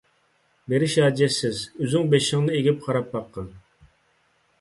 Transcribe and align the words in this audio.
بېرىش 0.71 0.95
ھاجەتسىز، 1.01 1.59
ئۆزۈڭ 1.81 2.09
بېشىڭنى 2.13 2.55
ئېگىپ 2.61 2.81
قاراپ 2.87 3.13
باققىن! 3.13 3.53